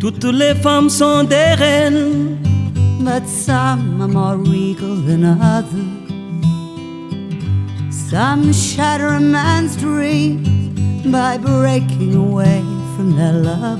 [0.00, 2.38] Toutes les femmes sont des reines,
[3.00, 5.68] but some are more regal than others.
[8.08, 10.48] Some shatter a man's dreams
[11.04, 12.62] by breaking away
[12.96, 13.78] from their lovers.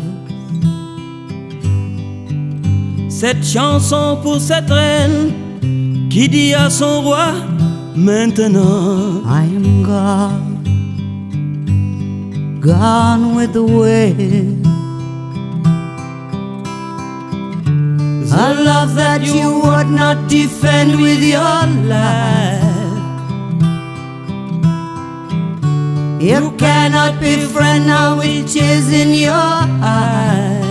[3.09, 5.33] Cette chanson pour cette reine
[6.11, 7.33] qui dit à son roi
[7.97, 10.65] maintenant I am gone,
[12.61, 14.60] gone with the wind.
[18.33, 22.63] A love that you would not defend with your life.
[26.23, 30.65] You cannot befriend now which is in your eyes.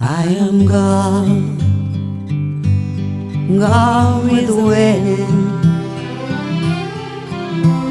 [0.00, 1.58] I am gone,
[3.58, 5.58] gone with the wind.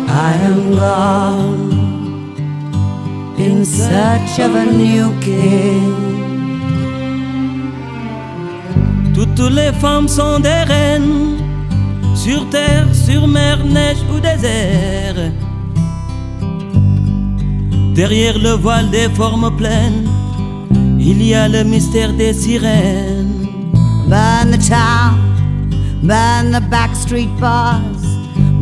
[0.09, 1.71] I am gone
[3.37, 6.16] in search of a new king.
[9.37, 11.37] Toutes les femmes sont des reines,
[12.15, 15.31] sur terre, sur mer, neige ou désert.
[17.93, 20.09] Derrière le voile des formes pleines,
[20.99, 23.47] il y a le mystère des sirènes.
[24.09, 25.19] Burn the town,
[26.01, 28.01] burn the backstreet bars,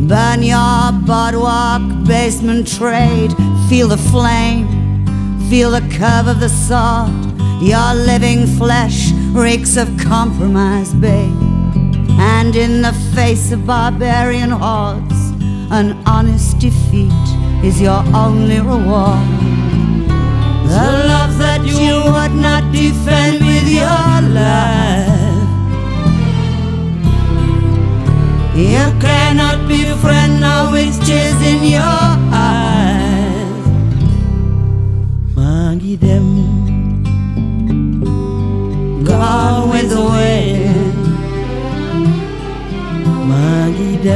[0.00, 3.34] burn your boardwalk, basement trade.
[3.70, 4.66] Feel the flame,
[5.48, 7.35] feel the curve of the sword.
[7.60, 11.36] Your living flesh reeks of compromise, babe.
[12.18, 15.30] And in the face of barbarian hordes,
[15.70, 17.12] an honest defeat
[17.64, 19.26] is your only reward.
[20.68, 23.45] The love that you would not defend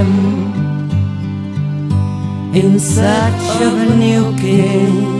[0.00, 0.55] him
[2.55, 5.19] in search of a new king.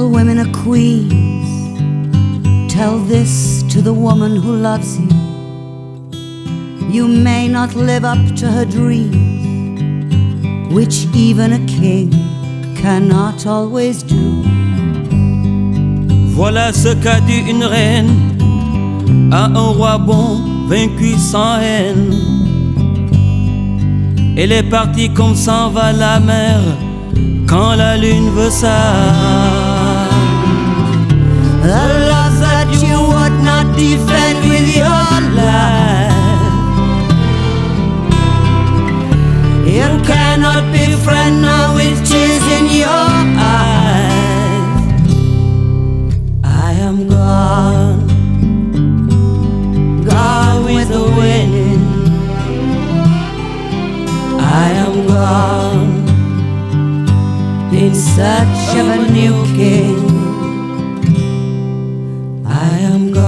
[0.00, 1.12] All women are queens.
[2.72, 5.10] Tell this to the woman who loves you.
[6.90, 9.14] You may not live up to her dreams,
[10.72, 12.08] which even a king
[12.80, 14.24] cannot always do.
[16.34, 18.14] voilà ce qu'a dit une reine
[19.30, 22.14] à un roi bon, vaincu sans haine.
[24.38, 26.58] Elle est partie comme s'en va la mer
[27.46, 29.79] quand la lune veut ça.
[31.70, 36.10] The love that you would not defend with your life.
[39.76, 40.64] You cannot
[41.40, 44.80] now which is in your eyes.
[46.42, 47.06] I am
[51.14, 51.80] with.
[54.40, 55.92] I am gone
[57.72, 59.99] in search of a new king.
[62.62, 63.19] I am going